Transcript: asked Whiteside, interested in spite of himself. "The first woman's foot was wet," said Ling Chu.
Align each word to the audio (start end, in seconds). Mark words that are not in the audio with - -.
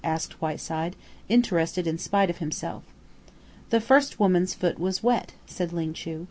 asked 0.03 0.41
Whiteside, 0.41 0.95
interested 1.29 1.85
in 1.85 1.95
spite 1.99 2.31
of 2.31 2.39
himself. 2.39 2.81
"The 3.69 3.79
first 3.79 4.19
woman's 4.19 4.55
foot 4.55 4.79
was 4.79 5.03
wet," 5.03 5.33
said 5.45 5.71
Ling 5.71 5.93
Chu. 5.93 6.19